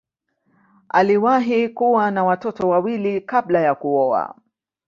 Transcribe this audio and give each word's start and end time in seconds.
Aliwahi 0.89 1.69
kuwa 1.69 2.11
na 2.11 2.23
watoto 2.23 2.69
wawili 2.69 3.21
kabla 3.21 3.59
ya 3.59 3.75
kuoa. 3.75 4.35